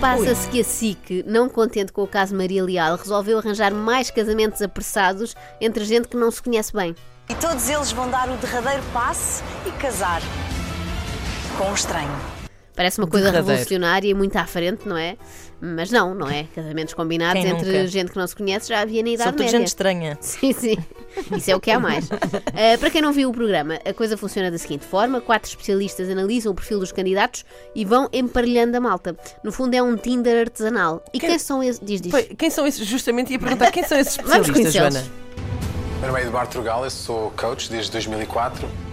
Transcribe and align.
Passa-se 0.00 0.48
que 0.48 0.60
a 0.60 0.64
SIC, 0.64 1.24
não 1.26 1.46
contente 1.46 1.92
com 1.92 2.02
o 2.02 2.06
caso 2.06 2.34
Maria 2.34 2.64
Leal, 2.64 2.96
resolveu 2.96 3.38
arranjar 3.38 3.74
mais 3.74 4.10
casamentos 4.10 4.62
apressados 4.62 5.36
entre 5.60 5.84
gente 5.84 6.08
que 6.08 6.16
não 6.16 6.30
se 6.30 6.42
conhece 6.42 6.72
bem. 6.72 6.96
E 7.28 7.34
todos 7.34 7.68
eles 7.68 7.92
vão 7.92 8.10
dar 8.10 8.30
o 8.30 8.36
derradeiro 8.38 8.82
passe 8.94 9.42
e 9.66 9.70
casar 9.72 10.22
com 11.58 11.68
um 11.68 11.74
estranho. 11.74 12.39
Parece 12.80 12.98
uma 12.98 13.06
coisa 13.06 13.26
Derradeiro. 13.26 13.48
revolucionária 13.48 14.08
e 14.08 14.14
muito 14.14 14.34
à 14.36 14.46
frente, 14.46 14.88
não 14.88 14.96
é? 14.96 15.18
Mas 15.60 15.90
não, 15.90 16.14
não 16.14 16.26
é? 16.26 16.46
Casamentos 16.54 16.94
combinados 16.94 17.42
Quem 17.42 17.52
entre 17.52 17.66
nunca? 17.66 17.86
gente 17.86 18.10
que 18.10 18.16
não 18.16 18.26
se 18.26 18.34
conhece 18.34 18.70
já 18.70 18.80
havia 18.80 19.02
na 19.02 19.10
Idade 19.10 19.28
Sobretudo 19.28 19.44
Média. 19.44 19.58
gente 19.58 19.68
estranha. 19.68 20.18
Sim, 20.22 20.52
sim. 20.54 20.78
Isso 21.36 21.50
é 21.50 21.54
o 21.54 21.60
que 21.60 21.70
há 21.70 21.78
mais. 21.78 22.06
Uh, 22.06 22.78
para 22.80 22.88
quem 22.88 23.02
não 23.02 23.12
viu 23.12 23.28
o 23.28 23.34
programa, 23.34 23.78
a 23.84 23.92
coisa 23.92 24.16
funciona 24.16 24.50
da 24.50 24.56
seguinte 24.56 24.86
forma: 24.86 25.20
quatro 25.20 25.50
especialistas 25.50 26.08
analisam 26.08 26.52
o 26.52 26.54
perfil 26.54 26.78
dos 26.80 26.90
candidatos 26.90 27.44
e 27.74 27.84
vão 27.84 28.08
emparelhando 28.14 28.78
a 28.78 28.80
malta. 28.80 29.14
No 29.44 29.52
fundo, 29.52 29.74
é 29.74 29.82
um 29.82 29.94
Tinder 29.94 30.40
artesanal. 30.40 31.04
E 31.12 31.20
quem, 31.20 31.38
são 31.38 31.62
esses? 31.62 31.78
Diz, 31.84 32.00
diz. 32.00 32.10
Foi, 32.10 32.22
quem 32.22 32.48
são 32.48 32.66
esses? 32.66 32.86
Justamente 32.86 33.30
ia 33.30 33.38
perguntar 33.38 33.70
quem 33.72 33.82
são 33.82 33.98
esses 33.98 34.16
especialistas. 34.16 34.72
Joana? 34.72 35.04
Meu 35.98 36.08
nome 36.08 36.22
é 36.22 36.26
Eduardo 36.26 36.50
Trugal, 36.50 36.84
eu 36.84 36.90
sou 36.90 37.30
coach 37.32 37.70
desde 37.70 37.92
2004. 37.92 38.89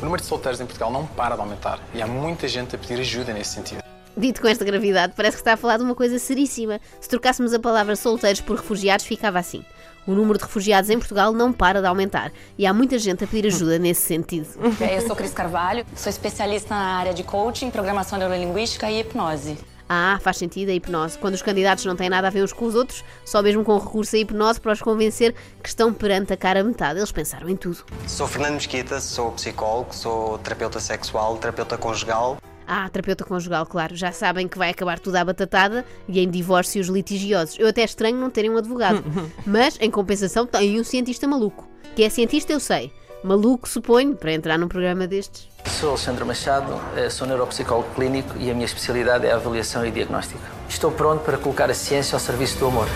O 0.00 0.04
número 0.04 0.22
de 0.22 0.28
solteiros 0.28 0.58
em 0.60 0.64
Portugal 0.64 0.90
não 0.90 1.04
para 1.04 1.34
de 1.34 1.42
aumentar 1.42 1.78
e 1.92 2.00
há 2.00 2.06
muita 2.06 2.48
gente 2.48 2.74
a 2.74 2.78
pedir 2.78 2.98
ajuda 3.00 3.34
nesse 3.34 3.50
sentido. 3.50 3.82
Dito 4.16 4.40
com 4.40 4.48
esta 4.48 4.64
gravidade, 4.64 5.12
parece 5.14 5.36
que 5.36 5.42
está 5.42 5.52
a 5.52 5.56
falar 5.56 5.76
de 5.76 5.84
uma 5.84 5.94
coisa 5.94 6.18
seríssima. 6.18 6.80
Se 7.00 7.08
trocássemos 7.08 7.52
a 7.52 7.58
palavra 7.58 7.94
solteiros 7.94 8.40
por 8.40 8.56
refugiados, 8.56 9.04
ficava 9.04 9.38
assim. 9.38 9.62
O 10.06 10.12
número 10.12 10.38
de 10.38 10.44
refugiados 10.44 10.88
em 10.88 10.98
Portugal 10.98 11.32
não 11.32 11.52
para 11.52 11.80
de 11.82 11.86
aumentar 11.86 12.32
e 12.56 12.66
há 12.66 12.72
muita 12.72 12.98
gente 12.98 13.22
a 13.24 13.26
pedir 13.26 13.46
ajuda 13.48 13.78
nesse 13.78 14.00
sentido. 14.00 14.48
Eu 14.80 15.06
sou 15.06 15.14
Cris 15.14 15.32
Carvalho, 15.32 15.84
sou 15.94 16.08
especialista 16.08 16.74
na 16.74 16.96
área 16.96 17.12
de 17.12 17.22
coaching, 17.22 17.70
programação 17.70 18.18
neurolinguística 18.18 18.90
e 18.90 19.00
hipnose. 19.00 19.58
Ah, 19.92 20.20
faz 20.22 20.36
sentido 20.36 20.68
a 20.68 20.72
hipnose. 20.72 21.18
Quando 21.18 21.34
os 21.34 21.42
candidatos 21.42 21.84
não 21.84 21.96
têm 21.96 22.08
nada 22.08 22.28
a 22.28 22.30
ver 22.30 22.44
uns 22.44 22.52
com 22.52 22.64
os 22.64 22.76
outros, 22.76 23.04
só 23.24 23.42
mesmo 23.42 23.64
com 23.64 23.76
recurso 23.76 24.14
à 24.14 24.20
hipnose 24.20 24.60
para 24.60 24.70
os 24.70 24.80
convencer 24.80 25.34
que 25.60 25.68
estão 25.68 25.92
perante 25.92 26.32
a 26.32 26.36
cara 26.36 26.62
metade. 26.62 27.00
Eles 27.00 27.10
pensaram 27.10 27.48
em 27.48 27.56
tudo. 27.56 27.78
Sou 28.06 28.28
Fernando 28.28 28.54
Mesquita, 28.54 29.00
sou 29.00 29.32
psicólogo, 29.32 29.92
sou 29.92 30.38
terapeuta 30.38 30.78
sexual, 30.78 31.38
terapeuta 31.38 31.76
conjugal. 31.76 32.38
Ah, 32.68 32.88
terapeuta 32.88 33.24
conjugal, 33.24 33.66
claro. 33.66 33.96
Já 33.96 34.12
sabem 34.12 34.46
que 34.46 34.56
vai 34.56 34.70
acabar 34.70 35.00
tudo 35.00 35.16
à 35.16 35.24
batatada 35.24 35.84
e 36.06 36.20
em 36.20 36.30
divórcios 36.30 36.86
litigiosos. 36.86 37.58
Eu 37.58 37.66
até 37.66 37.82
estranho 37.82 38.16
não 38.16 38.30
terem 38.30 38.48
um 38.48 38.58
advogado. 38.58 39.02
Mas, 39.44 39.76
em 39.80 39.90
compensação, 39.90 40.46
tem 40.46 40.78
um 40.78 40.84
cientista 40.84 41.26
maluco. 41.26 41.68
Que 41.96 42.04
é 42.04 42.08
cientista, 42.08 42.52
eu 42.52 42.60
sei. 42.60 42.92
Maluco, 43.22 43.68
suponho, 43.68 44.14
para 44.16 44.32
entrar 44.32 44.58
num 44.58 44.68
programa 44.68 45.06
destes. 45.06 45.48
Sou 45.66 45.90
Alexandre 45.90 46.24
Machado, 46.24 46.80
eh, 46.96 47.10
sou 47.10 47.26
neuropsicólogo 47.26 47.94
clínico 47.94 48.34
e 48.38 48.50
a 48.50 48.54
minha 48.54 48.64
especialidade 48.64 49.26
é 49.26 49.32
a 49.32 49.36
avaliação 49.36 49.84
e 49.84 49.90
diagnóstico. 49.90 50.40
Estou 50.68 50.90
pronto 50.90 51.22
para 51.22 51.36
colocar 51.36 51.70
a 51.70 51.74
ciência 51.74 52.16
ao 52.16 52.20
serviço 52.20 52.58
do 52.58 52.66
amor. 52.66 52.86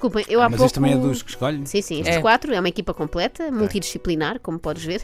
Desculpem, 0.00 0.24
eu 0.30 0.40
há 0.40 0.44
Mas 0.48 0.52
pouco... 0.56 0.64
este 0.64 0.74
também 0.76 0.92
é 0.94 0.96
dos 0.96 1.22
que 1.22 1.28
escolhe? 1.28 1.66
Sim, 1.66 1.82
sim, 1.82 2.00
estes 2.00 2.16
É. 2.16 2.20
quatro 2.22 2.54
é 2.54 2.58
uma 2.58 2.70
equipa 2.70 2.94
completa, 2.94 3.50
multidisciplinar, 3.50 4.40
como 4.40 4.58
podes 4.58 4.82
ver. 4.82 5.02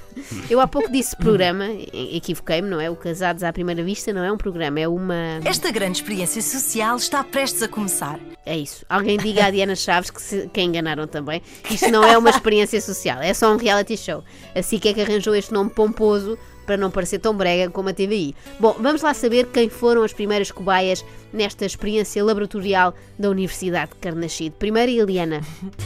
Eu 0.48 0.58
há 0.58 0.66
pouco 0.66 0.91
disse 0.91 1.14
programa, 1.14 1.66
e- 1.69 2.16
equivoquei-me, 2.16 2.66
não 2.66 2.80
é? 2.80 2.89
O 2.89 2.97
Casados 2.97 3.42
à 3.42 3.52
Primeira 3.52 3.84
Vista 3.84 4.11
não 4.14 4.24
é 4.24 4.33
um 4.33 4.39
programa, 4.39 4.80
é 4.80 4.89
uma. 4.89 5.14
Esta 5.44 5.70
grande 5.70 5.98
experiência 5.98 6.41
social 6.41 6.97
está 6.97 7.22
prestes 7.22 7.62
a 7.62 7.69
começar. 7.69 8.19
É 8.47 8.56
isso. 8.56 8.86
Alguém 8.89 9.19
diga 9.19 9.44
à 9.44 9.50
Diana 9.50 9.77
Chaves 9.77 10.11
que, 10.11 10.22
se, 10.22 10.48
que 10.50 10.61
a 10.61 10.62
enganaram 10.62 11.06
também. 11.06 11.42
Isto 11.70 11.91
não 11.91 12.02
é 12.02 12.17
uma 12.17 12.30
experiência 12.30 12.80
social, 12.80 13.20
é 13.20 13.34
só 13.34 13.52
um 13.52 13.56
reality 13.58 13.98
show. 13.98 14.24
Assim 14.55 14.78
que 14.78 14.89
é 14.89 14.94
que 14.94 15.02
arranjou 15.02 15.34
este 15.34 15.52
nome 15.52 15.69
pomposo 15.69 16.39
para 16.67 16.77
não 16.77 16.91
parecer 16.91 17.19
tão 17.19 17.34
brega 17.34 17.70
como 17.70 17.89
a 17.89 17.95
TVI. 17.95 18.35
Bom, 18.58 18.77
vamos 18.80 19.02
lá 19.02 19.14
saber 19.14 19.46
quem 19.46 19.70
foram 19.70 20.02
as 20.02 20.13
primeiras 20.13 20.51
cobaias 20.51 21.05
nesta 21.33 21.64
experiência 21.64 22.24
laboratorial 22.24 22.95
da 23.18 23.30
Universidade 23.30 23.92
de 23.92 23.98
Carnachide. 23.98 24.55
Primeiro, 24.58 24.91
Eliana. 24.91 25.41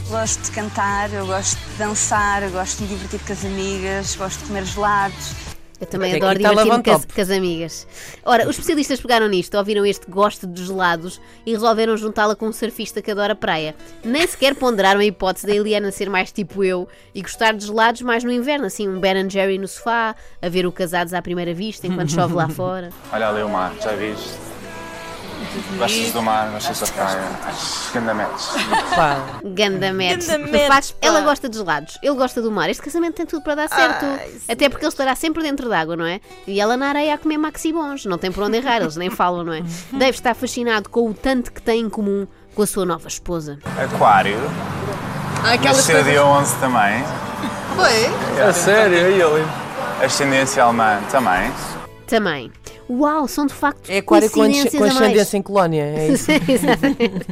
Gosto 0.09 0.41
de 0.43 0.51
cantar, 0.51 1.13
eu 1.13 1.25
gosto 1.25 1.57
de 1.57 1.77
dançar, 1.77 2.43
eu 2.43 2.51
gosto 2.51 2.77
de 2.77 2.83
me 2.83 2.89
divertir 2.89 3.19
com 3.25 3.33
as 3.33 3.45
amigas, 3.45 4.15
gosto 4.15 4.39
de 4.39 4.45
comer 4.45 4.65
gelados. 4.65 5.50
Eu 5.81 5.87
também 5.87 6.11
Até 6.11 6.23
adoro 6.23 6.37
divertir-me 6.37 6.83
com, 6.83 7.13
com 7.15 7.21
as 7.21 7.29
amigas. 7.31 7.87
Ora, 8.23 8.43
os 8.43 8.51
especialistas 8.51 9.01
pegaram 9.01 9.27
nisto, 9.27 9.57
ouviram 9.57 9.83
este 9.83 10.09
gosto 10.09 10.45
de 10.45 10.63
gelados 10.63 11.19
e 11.43 11.51
resolveram 11.53 11.97
juntá-la 11.97 12.35
com 12.35 12.47
um 12.47 12.53
surfista 12.53 13.01
que 13.01 13.09
adora 13.09 13.33
praia. 13.33 13.75
Nem 14.03 14.27
sequer 14.27 14.53
ponderaram 14.53 14.99
a 14.99 15.05
hipótese 15.05 15.47
da 15.47 15.55
Eliana 15.55 15.91
ser 15.91 16.07
mais 16.07 16.31
tipo 16.31 16.63
eu 16.63 16.87
e 17.15 17.21
gostar 17.23 17.53
de 17.53 17.65
gelados 17.65 18.03
mais 18.03 18.23
no 18.23 18.31
inverno, 18.31 18.67
assim, 18.67 18.87
um 18.87 18.99
Ben 18.99 19.27
Jerry 19.27 19.57
no 19.57 19.67
sofá, 19.67 20.15
a 20.39 20.49
ver 20.49 20.67
o 20.67 20.71
Casados 20.71 21.15
à 21.15 21.21
Primeira 21.21 21.53
Vista 21.53 21.87
enquanto 21.87 22.11
chove 22.11 22.35
lá 22.35 22.47
fora. 22.49 22.91
Olha 23.11 23.29
ali 23.29 23.41
o 23.41 23.49
mar, 23.49 23.73
já 23.81 23.93
viste? 23.93 24.50
Gostas 25.77 26.11
do 26.11 26.21
mar, 26.21 26.49
gostas 26.51 26.79
da 26.79 26.87
praia. 26.87 27.21
Gandamentos. 27.93 28.49
Pá. 28.95 29.17
Ganda 29.43 29.93
match. 29.93 30.27
Ganda 30.27 30.45
De 30.45 30.51
match, 30.51 30.67
facto, 30.67 30.93
pá. 30.93 31.07
ela 31.07 31.21
gosta 31.21 31.49
de 31.49 31.57
gelados, 31.57 31.97
ele 32.01 32.15
gosta 32.15 32.41
do 32.41 32.51
mar. 32.51 32.69
Este 32.69 32.81
casamento 32.83 33.15
tem 33.15 33.25
tudo 33.25 33.41
para 33.43 33.55
dar 33.55 33.69
certo. 33.69 34.05
Até 34.49 34.69
porque 34.69 34.85
ele 34.85 34.89
estará 34.91 35.15
sempre 35.15 35.43
dentro 35.43 35.67
d'água, 35.69 35.95
não 35.95 36.05
é? 36.05 36.19
E 36.47 36.59
ela 36.59 36.77
na 36.77 36.87
areia 36.89 37.15
a 37.15 37.17
comer 37.17 37.37
maxibons. 37.37 38.05
Não 38.05 38.17
tem 38.17 38.31
por 38.31 38.43
onde 38.43 38.57
errar, 38.57 38.77
eles 38.81 38.95
nem 38.95 39.09
falam, 39.09 39.43
não 39.43 39.53
é? 39.53 39.61
Dave 39.91 40.11
está 40.11 40.33
fascinado 40.33 40.89
com 40.89 41.09
o 41.09 41.13
tanto 41.13 41.51
que 41.51 41.61
tem 41.61 41.81
em 41.81 41.89
comum 41.89 42.25
com 42.55 42.61
a 42.61 42.67
sua 42.67 42.85
nova 42.85 43.07
esposa. 43.07 43.59
Aquário. 43.83 44.37
Nasceu 45.63 46.03
dia 46.03 46.23
11 46.25 46.55
também. 46.57 47.03
A 48.47 48.53
sério, 48.53 49.09
e 49.09 49.21
ele? 49.21 49.47
Ascendência 50.03 50.63
alemã 50.63 50.99
também. 51.11 51.51
Também. 52.11 52.51
Uau, 52.89 53.25
são 53.27 53.45
de 53.45 53.53
facto 53.53 53.89
É 53.89 53.99
aquário 53.99 54.25
asce- 54.27 54.35
coincidências 54.35 54.73
com 54.75 54.83
a 54.83 54.87
mais. 54.87 54.97
ascendência 55.01 55.37
em 55.37 55.41
colónia. 55.41 55.83
É 55.83 56.07
isso. 56.09 56.27
Exatamente. 56.47 57.25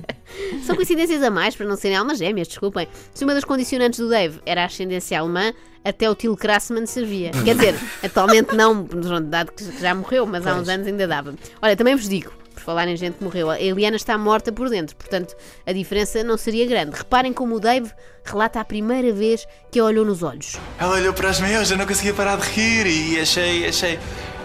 São 0.66 0.76
coincidências 0.76 1.22
a 1.22 1.30
mais 1.30 1.56
para 1.56 1.66
não 1.68 1.76
serem 1.76 1.98
almas 1.98 2.18
gêmeas, 2.18 2.48
desculpem. 2.48 2.88
Se 3.14 3.24
uma 3.26 3.34
das 3.34 3.44
condicionantes 3.44 4.00
do 4.00 4.08
Dave 4.10 4.40
era 4.46 4.62
a 4.64 4.66
ascendência 4.66 5.20
alemã, 5.20 5.52
até 5.84 6.10
o 6.10 6.16
Till 6.16 6.36
Krassman 6.38 6.86
servia. 6.86 7.32
Quer 7.44 7.56
dizer, 7.56 7.76
atualmente 8.04 8.56
não, 8.56 8.88
dado 9.24 9.52
que 9.52 9.64
já 9.82 9.94
morreu, 9.94 10.26
mas 10.26 10.48
há 10.48 10.56
uns 10.56 10.70
anos 10.70 10.88
ainda 10.88 11.06
dava. 11.08 11.34
Olha, 11.62 11.76
também 11.76 11.96
vos 11.96 12.08
digo, 12.08 12.32
por 12.54 12.62
falar 12.62 12.88
em 12.88 12.96
gente 12.96 13.16
que 13.18 13.24
morreu, 13.24 13.50
a 13.50 13.60
Eliana 13.60 13.96
está 13.98 14.18
morta 14.18 14.52
por 14.52 14.70
dentro, 14.70 14.96
portanto 14.96 15.36
a 15.66 15.74
diferença 15.74 16.24
não 16.24 16.38
seria 16.38 16.66
grande. 16.66 16.96
Reparem 16.98 17.34
como 17.34 17.56
o 17.56 17.60
Dave 17.60 17.92
relata 18.24 18.60
a 18.60 18.66
primeira 18.66 19.12
vez 19.12 19.46
que 19.72 19.80
a 19.80 19.84
olhou 19.84 20.06
nos 20.06 20.22
olhos. 20.24 20.56
Ela 20.78 20.96
olhou 20.96 21.14
para 21.14 21.30
os 21.32 21.40
meus, 21.42 21.70
eu 21.72 21.78
não 21.78 21.86
conseguia 21.86 22.14
parar 22.14 22.38
de 22.38 22.48
rir 22.50 22.86
e 22.86 23.20
achei, 23.20 23.66
achei, 23.68 23.98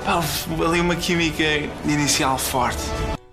pá, 0.04 0.20
ali 0.66 0.80
uma 0.80 0.96
química 0.96 1.42
inicial 1.84 2.38
forte. 2.38 2.82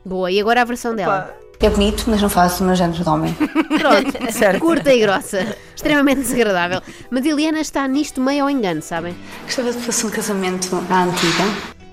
Boa, 0.06 0.32
e 0.32 0.40
agora 0.40 0.62
a 0.62 0.66
versão 0.66 0.96
dela. 0.96 1.36
É 1.60 1.70
bonito, 1.70 2.06
mas 2.08 2.20
não 2.20 2.30
faço 2.30 2.64
o 2.64 2.68
meu 2.68 2.76
género 2.76 3.04
de 3.04 3.08
homem. 3.08 3.36
Pronto, 3.78 4.12
Certo. 4.34 4.60
curta 4.60 4.92
e 4.92 5.00
grossa, 5.00 5.56
extremamente 5.76 6.22
desagradável. 6.22 6.82
Mas 7.12 7.24
Eliana 7.24 7.60
está 7.60 7.88
nisto 7.88 8.20
meio 8.20 8.44
ao 8.46 8.50
engano, 8.50 8.82
sabem? 8.82 9.16
Gostava 9.44 9.72
de 9.72 9.78
que 9.78 9.84
fosse 9.84 10.06
um 10.06 10.10
casamento 10.10 10.76
à 10.90 11.04
antiga. 11.04 11.44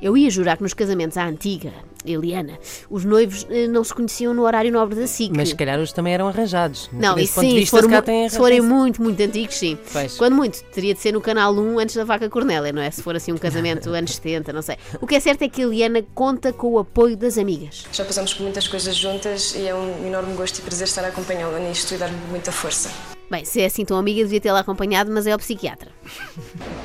Eu 0.01 0.17
ia 0.17 0.31
jurar 0.31 0.57
que 0.57 0.63
nos 0.63 0.73
casamentos 0.73 1.19
à 1.19 1.27
antiga, 1.27 1.71
Eliana, 2.13 2.59
os 2.91 3.05
noivos 3.05 3.47
eh, 3.51 3.67
não 3.67 3.83
se 3.85 3.93
conheciam 3.95 4.33
no 4.35 4.43
horário 4.43 4.73
nobre 4.73 4.97
da 4.97 5.07
SIC. 5.07 5.33
Mas 5.37 5.51
se 5.51 5.55
calhar 5.55 5.79
os 5.81 5.93
também 5.93 6.15
eram 6.15 6.29
arranjados. 6.29 6.89
não, 6.93 7.15
Desse 7.15 7.33
e 7.33 7.35
ponto 7.35 7.45
de 7.45 7.51
sim, 7.51 7.55
se, 7.55 7.61
vista, 7.61 7.77
for 7.77 7.83
se 7.83 7.89
calhar 7.89 8.01
mu- 8.03 8.07
têm 8.07 8.29
se 8.29 8.37
forem 8.37 8.61
muito, 8.61 9.03
muito 9.03 9.23
antigos, 9.23 9.55
sim. 9.57 9.79
Pois. 9.93 10.17
Quando 10.17 10.35
muito, 10.37 10.63
teria 10.65 10.95
de 10.95 11.01
ser 11.01 11.13
no 11.13 11.21
canal 11.21 11.55
1 11.55 11.79
antes 11.79 11.95
da 11.97 12.05
vaca 12.05 12.29
Cornélia, 12.29 12.73
não 12.73 12.83
é? 12.83 12.91
Se 12.91 13.03
for 13.03 13.15
assim 13.17 13.33
um 13.33 13.39
casamento 13.39 13.91
anos 13.95 14.15
70, 14.15 14.53
não 14.53 14.63
sei. 14.63 14.77
O 15.01 15.07
que 15.07 15.15
é 15.17 15.21
certo 15.21 15.43
é 15.43 15.49
que 15.49 15.63
a 15.63 15.65
Eliana 15.65 16.03
conta 16.15 16.53
com 16.53 16.73
o 16.73 16.79
apoio 16.79 17.17
das 17.17 17.39
amigas. 17.39 17.85
Já 17.93 18.05
passamos 18.05 18.33
por 18.35 18.43
muitas 18.43 18.67
coisas 18.69 18.95
juntas 18.97 19.55
e 19.55 19.67
é 19.67 19.75
um 19.75 20.07
enorme 20.07 20.35
gosto 20.35 20.59
e 20.59 20.63
prazer 20.63 20.87
estar 20.87 21.05
a 21.05 21.09
acompanhá-la 21.09 21.59
nisto 21.59 21.95
e 21.95 21.97
dar-lhe 21.97 22.17
muita 22.31 22.51
força. 22.53 22.91
Bem, 23.31 23.45
se 23.45 23.61
é 23.61 23.67
assim 23.67 23.85
tão 23.85 23.99
amiga, 23.99 24.23
devia 24.23 24.41
tê-la 24.41 24.61
acompanhado, 24.61 25.11
mas 25.13 25.27
é 25.27 25.35
o 25.35 25.39
psiquiatra. 25.39 25.91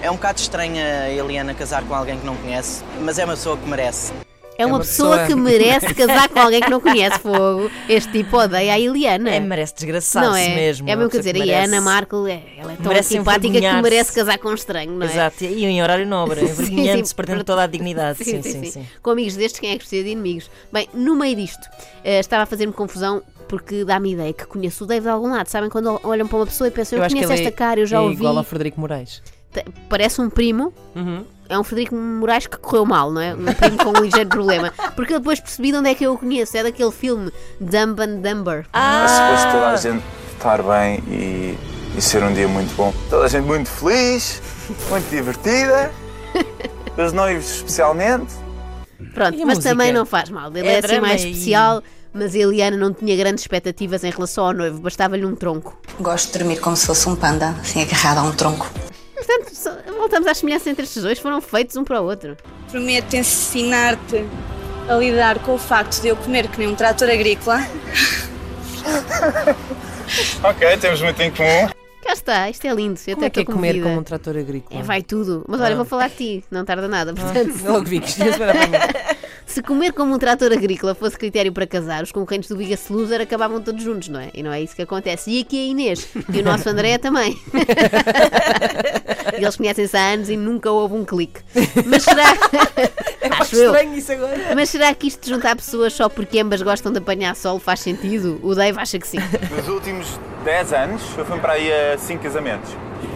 É 0.01 0.12
um 0.12 0.15
bocado 0.15 0.42
estranha 0.42 1.03
a 1.03 1.09
Eliana 1.09 1.53
casar 1.53 1.83
com 1.86 1.94
alguém 1.95 2.19
que 2.19 2.25
não 2.25 2.36
conhece, 2.36 2.83
mas 3.01 3.18
é 3.18 3.24
uma 3.24 3.36
pessoa 3.36 3.56
que 3.56 3.65
merece. 3.69 4.12
É 4.57 4.65
uma, 4.65 4.75
uma 4.75 4.79
pessoa, 4.81 5.17
pessoa- 5.17 5.27
que 5.27 5.35
merece 5.39 5.94
casar 5.94 6.29
com 6.29 6.39
alguém 6.39 6.61
que 6.61 6.69
não 6.69 6.79
conhece 6.79 7.19
fogo. 7.19 7.71
Este 7.89 8.11
tipo 8.11 8.38
odeia 8.38 8.73
a 8.73 8.79
Eliana. 8.79 9.31
É, 9.31 9.39
merece 9.39 9.73
desgraçar-se 9.75 10.29
não 10.29 10.35
é? 10.35 10.55
mesmo. 10.55 10.88
É 10.89 10.95
mesmo 10.95 11.09
pessoa 11.09 11.33
dizer, 11.33 11.44
que 11.45 11.51
a 11.53 11.63
Ana 11.63 11.81
Markle, 11.81 12.31
é, 12.31 12.44
ela 12.57 12.73
é 12.73 12.75
tão 12.75 12.85
merece 12.88 13.09
simpática 13.09 13.59
que 13.59 13.81
merece 13.81 14.13
casar 14.13 14.38
com 14.38 14.50
um 14.50 14.53
estranho, 14.53 14.91
não 14.91 15.07
é? 15.07 15.11
Exato, 15.11 15.44
e 15.44 15.65
em 15.65 15.81
horário 15.81 16.05
nobre, 16.05 16.39
Sim, 16.47 16.51
envergonhando-se, 16.51 17.09
sim, 17.09 17.15
perdendo 17.15 17.44
toda 17.44 17.63
a 17.63 17.67
dignidade. 17.67 18.23
Sim, 18.23 18.41
sim, 18.41 18.63
sim. 18.65 18.85
Com 19.01 19.11
amigos 19.11 19.35
destes, 19.35 19.59
quem 19.59 19.69
é 19.69 19.73
que 19.73 19.79
precisa 19.79 20.03
de 20.03 20.09
inimigos? 20.11 20.50
Bem, 20.71 20.88
no 20.94 21.15
meio 21.15 21.35
disto, 21.35 21.67
eh, 22.03 22.19
estava 22.19 22.44
a 22.44 22.45
fazer-me 22.45 22.73
confusão 22.73 23.21
porque 23.47 23.83
dá-me 23.83 24.13
ideia 24.13 24.33
que 24.33 24.45
conheço 24.45 24.83
o 24.83 24.88
Dave 24.88 25.01
de 25.03 25.09
algum 25.09 25.29
lado. 25.31 25.47
Sabem 25.47 25.69
quando 25.69 26.00
olham 26.03 26.27
para 26.27 26.38
uma 26.38 26.45
pessoa 26.45 26.67
e 26.67 26.71
pensam, 26.71 26.97
eu, 27.00 27.03
que 27.05 27.13
conheço 27.13 27.33
esta 27.33 27.47
é- 27.47 27.51
cara, 27.51 27.79
eu 27.79 27.85
já 27.85 27.97
é 27.97 28.00
ouvi. 28.00 28.15
igual 28.15 28.38
ao 28.38 28.44
Frederico 28.44 28.79
Moraes. 28.79 29.21
Parece 29.89 30.21
um 30.21 30.29
primo. 30.29 30.73
Uhum. 30.95 31.25
É 31.50 31.60
um 31.60 31.63
Frederico 31.63 31.95
Moraes 31.95 32.48
que 32.48 32.57
correu 32.57 32.86
mal, 32.86 33.12
não 33.12 33.22
é? 33.22 33.34
Um 33.36 33.45
primo 33.54 33.78
com 33.78 33.90
um 34.00 34.01
ligeiro 34.04 34.30
problema. 34.30 34.74
Porque 34.95 35.13
eu 35.13 35.19
depois 35.19 35.40
percebi 35.40 35.72
de 35.72 35.78
onde 35.78 35.90
é 35.90 35.95
que 35.95 36.04
eu 36.06 36.13
o 36.13 36.18
conheço. 36.18 36.56
É 36.57 36.63
daquele 36.63 36.92
filme 36.92 37.31
Dumb 37.60 38.01
and 38.01 38.22
Dumber. 38.22 38.66
Ah! 38.74 39.04
É 39.04 39.07
suposto 39.07 39.51
toda 39.51 39.68
a 39.69 39.75
gente 39.75 40.04
estar 40.34 40.63
bem 40.63 41.04
e, 41.07 41.57
e 41.98 42.01
ser 42.01 42.24
um 42.24 42.34
dia 42.34 42.48
muito 42.48 42.74
bom. 42.75 42.94
Toda 43.10 43.25
a 43.25 43.28
gente 43.28 43.45
muito 43.45 43.69
feliz, 43.69 44.42
muito 44.90 45.10
divertida. 45.10 45.92
Os 46.98 47.12
noivos 47.13 47.46
especialmente. 47.57 48.34
Pronto, 49.13 49.38
mas 49.46 49.57
música? 49.57 49.69
também 49.69 49.92
não 49.92 50.06
faz 50.06 50.30
mal. 50.30 50.50
Ele 50.56 50.68
é, 50.68 50.75
É 50.75 50.80
assim 50.80 51.00
mais 51.00 51.24
e- 51.24 51.30
especial, 51.31 51.84
mas 52.13 52.34
a 52.34 52.38
Eliana 52.38 52.78
não 52.78 52.94
tinha 52.94 53.16
grandes 53.18 53.44
expectativas 53.44 54.04
em 54.04 54.10
relação 54.10 54.46
ao 54.48 54.54
noivo, 54.54 54.80
bastava-lhe 54.80 55.25
um 55.25 55.36
tronco. 55.36 55.78
Gosto 56.00 56.31
de 56.31 56.39
dormir 56.39 56.60
como 56.62 56.75
se 56.78 56.86
fosse 56.88 57.07
um 57.10 57.16
panda, 57.16 57.50
assim 57.62 57.81
agarrado 57.81 58.19
a 58.19 58.24
um 58.24 58.31
tronco. 58.31 58.69
Portanto, 59.25 59.56
só- 59.56 59.75
voltamos 59.98 60.28
à 60.28 60.34
semelhança 60.34 60.70
entre 60.70 60.84
estes 60.84 61.02
dois, 61.04 61.20
foram 61.20 61.40
feitos 61.42 61.75
um 61.78 61.84
para 61.84 62.02
o 62.02 62.06
outro. 62.06 62.36
Prometo 62.70 63.16
ensinar-te 63.16 64.25
a 64.90 64.96
lidar 64.96 65.40
com 65.40 65.54
o 65.54 65.58
facto 65.58 66.02
de 66.02 66.10
eu 66.10 66.16
comer 66.16 66.48
que 66.50 66.60
nem 66.60 66.68
um 66.68 66.75
trator 66.75 67.10
agrícola. 67.10 67.60
Ok, 70.44 70.78
temos 70.78 71.02
muito 71.02 71.22
em 71.22 71.31
comum. 71.31 71.70
Cá 72.04 72.14
está, 72.14 72.50
isto 72.50 72.66
é 72.68 72.74
lindo. 72.74 73.00
Eu 73.08 73.16
Como 73.16 73.25
é 73.25 73.30
que 73.30 73.40
é 73.40 73.46
comer 73.46 73.81
como 73.81 74.00
um 74.00 74.04
trator 74.04 74.38
agrícola? 74.38 74.80
É, 74.80 74.84
vai 74.84 75.02
tudo. 75.02 75.44
Mas 75.48 75.62
olha, 75.62 75.75
vou 75.75 75.86
falar 75.86 76.10
de 76.10 76.16
ti, 76.16 76.46
não 76.52 76.66
tarda 76.66 76.88
nada. 76.88 77.14
Portanto, 77.16 77.54
Logo 77.64 77.86
vi 77.86 78.00
que 78.02 78.10
isto 78.10 78.24
ia 78.24 78.38
para 78.38 78.54
mim. 78.54 78.72
Se 79.53 79.61
comer 79.61 79.94
como 79.94 80.15
um 80.15 80.17
trator 80.17 80.51
agrícola 80.51 80.95
fosse 80.95 81.15
critério 81.15 81.51
para 81.51 81.67
casar, 81.67 82.01
os 82.01 82.11
concorrentes 82.11 82.50
do 82.50 82.55
Biggest 82.55 82.89
Loser 82.89 83.21
acabavam 83.21 83.61
todos 83.61 83.83
juntos, 83.83 84.09
não 84.09 84.19
é? 84.19 84.31
E 84.33 84.41
não 84.41 84.51
é 84.51 84.59
isso 84.59 84.75
que 84.75 84.81
acontece. 84.81 85.29
E 85.29 85.41
aqui 85.41 85.59
a 85.59 85.65
Inês 85.67 86.07
e 86.33 86.39
o 86.39 86.44
nosso 86.44 86.67
André 86.67 86.97
também. 86.97 87.39
e 89.31 89.38
eles 89.45 89.55
conhecem-se 89.55 89.95
há 89.95 90.13
anos 90.13 90.29
e 90.29 90.35
nunca 90.35 90.71
houve 90.71 90.95
um 90.95 91.05
clique. 91.05 91.39
Mas 91.85 92.01
será. 92.01 92.33
Acho 93.39 93.55
eu. 93.55 93.71
Estranho 93.71 93.95
isso 93.95 94.11
agora. 94.11 94.55
Mas 94.55 94.69
será 94.69 94.91
que 94.95 95.05
isto 95.05 95.23
de 95.23 95.29
juntar 95.29 95.55
pessoas 95.55 95.94
só 95.94 96.09
porque 96.09 96.39
ambas 96.39 96.63
gostam 96.63 96.91
de 96.91 96.97
apanhar 96.97 97.35
sol 97.35 97.59
faz 97.59 97.81
sentido? 97.81 98.39
O 98.41 98.55
Dave 98.55 98.79
acha 98.79 98.97
que 98.97 99.07
sim. 99.07 99.19
Nos 99.55 99.67
últimos 99.67 100.19
10 100.44 100.73
anos, 100.73 101.01
eu 101.15 101.25
fui 101.25 101.38
para 101.38 101.53
aí 101.53 101.71
a 101.71 101.95
5 101.95 102.23
casamentos. 102.23 102.75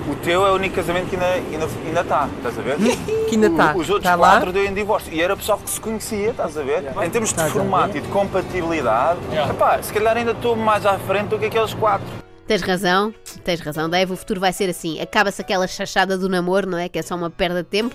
O 0.09 0.15
teu 0.15 0.45
é 0.48 0.51
o 0.51 0.56
único 0.56 0.75
casamento 0.75 1.09
que 1.09 1.15
ainda 1.15 1.25
ainda, 1.25 1.68
ainda 1.86 2.01
está, 2.01 2.30
estás 2.38 2.57
a 2.57 2.62
ver? 2.62 2.77
Que 3.27 3.36
ainda 3.36 3.48
está. 3.48 3.75
Os 3.75 3.89
outros 3.89 4.09
lá? 4.09 4.18
quatro 4.18 4.54
deu 4.54 4.63
em 4.63 4.74
divórcio. 4.74 5.13
E 5.13 5.21
era 5.21 5.36
pessoal 5.36 5.57
que 5.57 5.69
se 5.69 5.81
conhecia, 5.81 6.30
estás 6.30 6.57
a 6.57 6.62
ver? 6.63 6.86
Em 7.04 7.09
termos 7.09 7.33
de 7.33 7.50
formato 7.50 7.98
e 7.98 8.01
de 8.01 8.07
compatibilidade, 8.07 9.19
epá, 9.50 9.81
se 9.81 9.92
calhar 9.92 10.15
ainda 10.15 10.31
estou 10.31 10.56
mais 10.56 10.86
à 10.86 10.98
frente 10.98 11.27
do 11.27 11.38
que 11.38 11.48
aqueles 11.48 11.74
quatro. 11.74 12.07
Tens 12.47 12.61
razão, 12.61 13.13
tens 13.44 13.59
razão, 13.59 13.89
Dave. 13.89 14.13
O 14.13 14.15
futuro 14.15 14.39
vai 14.39 14.53
ser 14.53 14.69
assim. 14.69 15.01
Acaba-se 15.01 15.41
aquela 15.41 15.67
chachada 15.67 16.17
do 16.17 16.29
namoro, 16.29 16.65
não 16.69 16.77
é? 16.77 16.88
Que 16.88 16.99
é 16.99 17.01
só 17.01 17.13
uma 17.13 17.29
perda 17.29 17.61
de 17.61 17.67
tempo. 17.67 17.94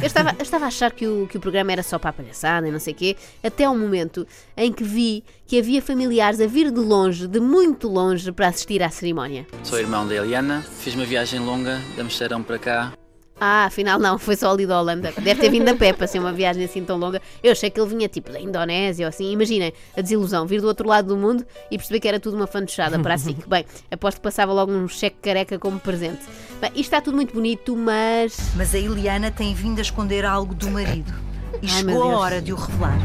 Eu 0.00 0.06
estava, 0.06 0.30
eu 0.38 0.42
estava 0.42 0.64
a 0.64 0.68
achar 0.68 0.90
que 0.90 1.06
o, 1.06 1.26
que 1.26 1.36
o 1.36 1.40
programa 1.40 1.70
era 1.70 1.82
só 1.82 1.98
para 1.98 2.08
a 2.08 2.12
palhaçada 2.14 2.66
e 2.66 2.70
não 2.70 2.80
sei 2.80 2.94
o 2.94 2.96
quê, 2.96 3.16
até 3.44 3.64
ao 3.64 3.76
momento 3.76 4.26
em 4.56 4.72
que 4.72 4.82
vi 4.82 5.22
que 5.46 5.58
havia 5.58 5.82
familiares 5.82 6.40
a 6.40 6.46
vir 6.46 6.70
de 6.70 6.80
longe, 6.80 7.28
de 7.28 7.40
muito 7.40 7.88
longe, 7.88 8.32
para 8.32 8.48
assistir 8.48 8.82
à 8.82 8.88
cerimónia. 8.88 9.46
Sou 9.62 9.78
irmão 9.78 10.08
da 10.08 10.14
Eliana, 10.14 10.64
fiz 10.78 10.94
uma 10.94 11.04
viagem 11.04 11.38
longa 11.40 11.78
de 11.94 12.00
Amsterdão 12.00 12.42
para 12.42 12.58
cá. 12.58 12.92
Ah, 13.40 13.64
afinal 13.64 13.98
não, 13.98 14.18
foi 14.18 14.36
só 14.36 14.52
ali 14.52 14.66
da 14.66 14.78
Holanda. 14.78 15.14
Deve 15.18 15.40
ter 15.40 15.48
vindo 15.48 15.64
da 15.64 15.74
Peppa, 15.74 16.04
assim, 16.04 16.18
uma 16.18 16.32
viagem 16.32 16.62
assim 16.62 16.84
tão 16.84 16.98
longa. 16.98 17.22
Eu 17.42 17.52
achei 17.52 17.70
que 17.70 17.80
ele 17.80 17.88
vinha 17.88 18.06
tipo 18.06 18.30
da 18.30 18.38
Indonésia 18.38 19.06
ou 19.06 19.08
assim. 19.08 19.32
Imaginem 19.32 19.72
a 19.96 20.02
desilusão, 20.02 20.46
vir 20.46 20.60
do 20.60 20.66
outro 20.66 20.86
lado 20.86 21.08
do 21.08 21.16
mundo 21.16 21.46
e 21.70 21.78
perceber 21.78 22.00
que 22.00 22.08
era 22.08 22.20
tudo 22.20 22.36
uma 22.36 22.46
fantochada 22.46 22.98
para 22.98 23.14
a 23.14 23.18
SIC. 23.18 23.48
Bem, 23.48 23.64
aposto 23.90 24.18
que 24.18 24.22
passava 24.22 24.52
logo 24.52 24.70
um 24.70 24.86
cheque 24.86 25.16
careca 25.22 25.58
como 25.58 25.80
presente. 25.80 26.20
Bem, 26.60 26.70
isto 26.72 26.80
está 26.80 27.00
tudo 27.00 27.14
muito 27.14 27.32
bonito, 27.32 27.74
mas. 27.74 28.36
Mas 28.54 28.74
a 28.74 28.78
Eliana 28.78 29.30
tem 29.30 29.54
vindo 29.54 29.78
a 29.78 29.82
esconder 29.82 30.26
algo 30.26 30.54
do 30.54 30.70
marido. 30.70 31.12
E 31.62 31.66
Ai, 31.66 31.68
chegou 31.68 32.02
a 32.02 32.18
hora 32.18 32.42
de 32.42 32.52
o 32.52 32.56
revelar. 32.56 32.98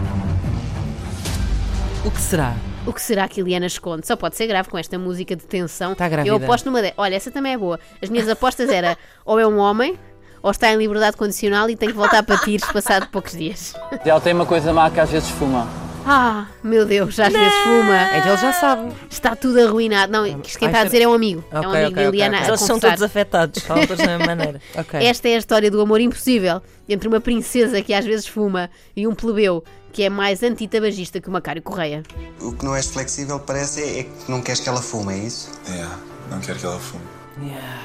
O 2.03 2.11
que 2.11 2.21
será? 2.21 2.55
O 2.85 2.93
que 2.93 3.01
será 3.01 3.27
que 3.27 3.39
Eliana 3.39 3.65
esconde? 3.65 4.05
Só 4.05 4.15
pode 4.15 4.35
ser 4.35 4.47
grave 4.47 4.69
com 4.69 4.77
esta 4.77 4.99
música 4.99 5.35
de 5.35 5.45
tensão. 5.45 5.93
Está 5.93 6.07
grávida. 6.07 6.35
Eu 6.35 6.43
aposto 6.43 6.65
numa. 6.65 6.81
De... 6.81 6.93
Olha, 6.97 7.15
essa 7.15 7.31
também 7.31 7.53
é 7.53 7.57
boa. 7.57 7.79
As 8.01 8.09
minhas 8.09 8.27
apostas 8.27 8.69
era 8.69 8.97
ou 9.25 9.39
é 9.39 9.47
um 9.47 9.57
homem 9.57 9.97
ou 10.45 10.51
está 10.51 10.71
em 10.71 10.77
liberdade 10.77 11.18
condicional 11.18 11.68
e 11.71 11.75
tem 11.75 11.89
que 11.89 11.95
voltar 11.95 12.21
para 12.21 12.38
tiros 12.38 12.71
passado 12.71 13.07
poucos 13.07 13.31
dias. 13.31 13.74
Ela 14.06 14.21
tem 14.21 14.31
uma 14.31 14.45
coisa 14.45 14.71
má 14.71 14.92
que 14.92 15.00
às 15.00 15.09
vezes 15.09 15.27
fuma. 15.27 15.68
Ah, 16.06 16.45
meu 16.63 16.86
Deus, 16.86 17.15
já 17.15 17.25
às 17.25 17.33
vezes 17.33 17.53
fuma. 17.63 18.03
Então 18.15 18.27
ele 18.33 18.38
já 18.38 18.53
sabe. 18.53 18.94
Está 19.09 19.36
tudo 19.36 19.59
arruinado. 19.59 20.12
Não, 20.12 20.24
isto 20.24 20.59
quem 20.59 20.68
está 20.68 20.81
a 20.81 20.83
dizer 20.83 21.01
é 21.01 21.07
um 21.07 21.13
amigo. 21.15 21.44
é 21.50 21.56
um 21.56 21.59
Ok, 21.62 21.71
amigo 21.71 21.92
ok, 21.94 22.03
de 22.03 22.09
Eliana 22.09 22.36
ok. 22.38 22.45
a 22.45 22.50
Eles 22.50 22.62
são 22.62 22.80
todos 22.80 23.01
afetados, 23.01 23.63
falam 23.63 23.88
todos 23.88 24.06
da 24.06 24.18
mesma 24.18 24.36
maneira. 24.36 24.62
Ok. 24.77 25.03
Esta 25.03 25.30
é 25.30 25.33
a 25.33 25.38
história 25.39 25.71
do 25.71 25.81
amor 25.81 26.00
impossível 26.00 26.62
entre 26.88 27.07
uma 27.07 27.19
princesa 27.19 27.81
que 27.81 27.92
às 27.92 28.06
vezes 28.06 28.27
fuma 28.27 28.69
e 28.95 29.07
um 29.07 29.15
plebeu 29.15 29.63
que 29.92 30.03
é 30.03 30.09
mais 30.12 30.44
antitabagista 30.44 31.19
que 31.19 31.27
o 31.27 31.31
Macário 31.31 31.63
Correia. 31.63 32.03
O 32.39 32.51
que 32.51 32.63
não 32.63 32.75
és 32.75 32.86
flexível 32.86 33.39
parece 33.39 33.81
é, 33.81 34.00
é 34.01 34.03
que 34.03 34.30
não 34.31 34.44
queres 34.44 34.59
que 34.62 34.69
ela 34.69 34.83
fume, 34.83 35.12
é 35.12 35.18
isso? 35.18 35.50
É, 35.68 35.88
não 36.30 36.39
quero 36.39 36.59
que 36.59 36.65
ela 36.68 36.77
fume. 36.80 37.14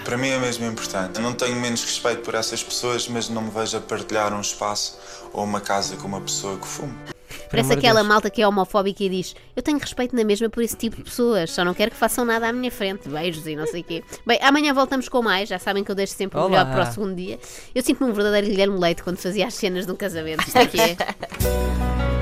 Para 0.05 0.17
mim 0.17 0.29
é 0.29 0.39
mesmo 0.39 0.67
importante. 0.67 1.17
Eu 1.17 1.23
não 1.23 1.33
tenho 1.33 1.57
menos 1.57 1.85
respeito 1.85 2.23
por 2.23 2.35
essas 2.35 2.63
pessoas, 2.63 3.09
mas 3.09 3.29
não 3.29 3.43
me 3.43 3.51
vejo 3.51 3.77
a 3.77 3.81
partilhar 3.81 4.33
um 4.33 4.41
espaço 4.41 4.99
ou 5.33 5.45
uma 5.45 5.61
casa 5.61 5.97
com 5.97 6.07
uma 6.07 6.21
pessoa 6.21 6.57
que 6.57 6.67
fume. 6.67 6.95
Parece 7.51 7.73
aquela 7.73 8.05
malta 8.05 8.31
que 8.31 8.41
é 8.41 8.47
homofóbica 8.47 9.03
e 9.03 9.09
diz: 9.09 9.35
Eu 9.57 9.63
tenho 9.63 9.79
respeito 9.79 10.15
na 10.15 10.23
mesma 10.23 10.49
por 10.49 10.63
esse 10.63 10.77
tipo 10.77 10.97
de 10.97 11.03
pessoas, 11.03 11.51
só 11.51 11.65
não 11.65 11.75
quero 11.75 11.91
que 11.91 11.97
façam 11.97 12.25
nada 12.25 12.49
à 12.49 12.53
minha 12.53 12.71
frente. 12.71 13.09
Beijos 13.09 13.47
e 13.47 13.57
não 13.57 13.67
sei 13.67 13.81
o 13.81 13.85
quê. 13.85 14.05
Bem, 14.25 14.39
amanhã 14.41 14.73
voltamos 14.73 15.09
com 15.09 15.21
mais. 15.21 15.49
Já 15.49 15.59
sabem 15.59 15.83
que 15.83 15.91
eu 15.91 15.95
deixo 15.95 16.15
sempre 16.15 16.39
o 16.39 16.49
melhor 16.49 16.67
para 16.71 16.89
o 16.89 16.93
segundo 16.93 17.15
dia. 17.15 17.39
Eu 17.75 17.83
sinto-me 17.83 18.11
um 18.11 18.15
verdadeiro 18.15 18.47
Guilherme 18.47 18.79
Leite 18.79 19.03
quando 19.03 19.17
fazia 19.17 19.47
as 19.47 19.55
cenas 19.55 19.85
de 19.85 19.93
um 19.93 19.97
casamento. 19.97 20.47
Isto 20.47 20.69
que 20.69 20.81
é. 20.81 20.97